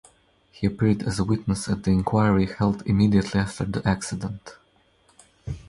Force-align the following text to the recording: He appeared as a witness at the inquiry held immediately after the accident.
He 0.51 0.65
appeared 0.65 1.03
as 1.03 1.19
a 1.19 1.23
witness 1.23 1.69
at 1.69 1.83
the 1.83 1.91
inquiry 1.91 2.47
held 2.47 2.81
immediately 2.87 3.39
after 3.39 3.65
the 3.65 3.87
accident. 3.87 4.55